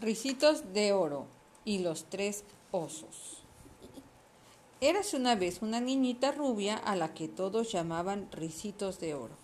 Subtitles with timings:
[0.00, 1.26] Ricitos de oro
[1.64, 3.42] y los tres osos.
[4.80, 9.34] Érase una vez una niñita rubia a la que todos llamaban Ricitos de oro,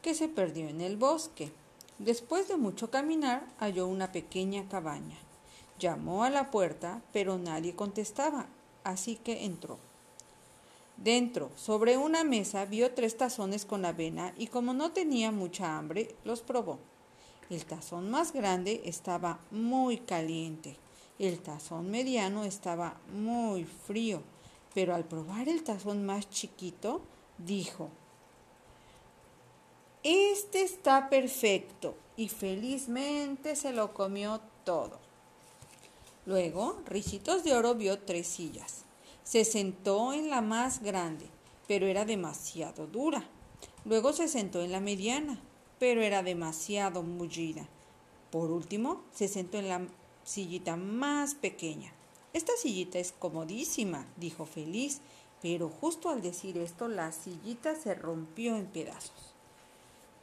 [0.00, 1.52] que se perdió en el bosque.
[1.98, 5.18] Después de mucho caminar, halló una pequeña cabaña.
[5.78, 8.46] Llamó a la puerta, pero nadie contestaba,
[8.84, 9.78] así que entró.
[10.96, 16.16] Dentro, sobre una mesa, vio tres tazones con avena y como no tenía mucha hambre,
[16.24, 16.78] los probó.
[17.50, 20.76] El tazón más grande estaba muy caliente.
[21.18, 24.22] El tazón mediano estaba muy frío.
[24.74, 27.00] Pero al probar el tazón más chiquito,
[27.38, 27.88] dijo,
[30.02, 31.94] Este está perfecto.
[32.16, 34.98] Y felizmente se lo comió todo.
[36.26, 38.82] Luego, Ricitos de Oro vio tres sillas.
[39.24, 41.26] Se sentó en la más grande,
[41.66, 43.24] pero era demasiado dura.
[43.84, 45.40] Luego se sentó en la mediana,
[45.78, 47.68] pero era demasiado mullida.
[48.30, 49.86] Por último, se sentó en la
[50.24, 51.92] sillita más pequeña.
[52.32, 55.00] Esta sillita es comodísima, dijo feliz,
[55.40, 59.34] pero justo al decir esto la sillita se rompió en pedazos.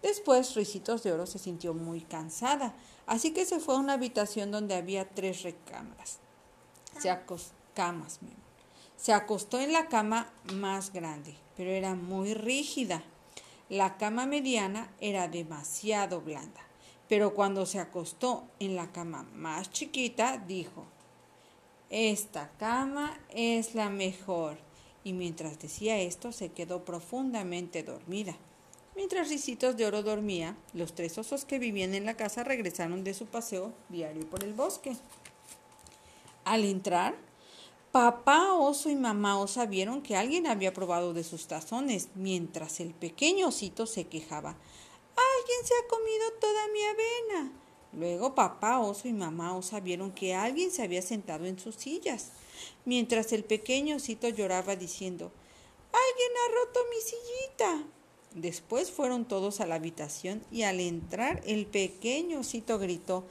[0.02, 2.75] Después Ricitos de Oro se sintió muy cansada,
[3.07, 6.19] así que se fue a una habitación donde había tres recámaras.
[6.99, 7.09] Se
[7.73, 8.19] camas,
[8.95, 13.03] Se acostó en la cama más grande, pero era muy rígida.
[13.69, 16.61] La cama mediana era demasiado blanda,
[17.09, 20.85] pero cuando se acostó en la cama más chiquita, dijo,
[21.89, 24.57] Esta cama es la mejor.
[25.03, 28.35] Y mientras decía esto, se quedó profundamente dormida.
[28.95, 33.16] Mientras Ricitos de Oro dormía, los tres osos que vivían en la casa regresaron de
[33.16, 34.95] su paseo diario por el bosque.
[36.44, 37.16] Al entrar,
[37.95, 42.93] Papá oso y mamá osa vieron que alguien había probado de sus tazones, mientras el
[42.93, 44.57] pequeño osito se quejaba.
[45.15, 47.53] Alguien se ha comido toda mi avena.
[47.93, 52.33] Luego papá oso y mamá osa vieron que alguien se había sentado en sus sillas,
[52.83, 55.31] mientras el pequeño osito lloraba diciendo
[55.94, 57.83] Alguien ha roto mi sillita.
[58.33, 63.23] Después fueron todos a la habitación y al entrar el pequeño osito gritó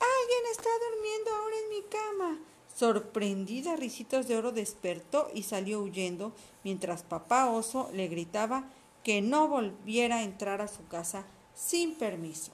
[0.00, 2.55] Alguien está durmiendo ahora en mi cama.
[2.76, 8.64] Sorprendida, Ricitos de Oro despertó y salió huyendo, mientras papá oso le gritaba
[9.02, 12.52] que no volviera a entrar a su casa sin permiso.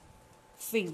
[0.57, 0.93] Fin.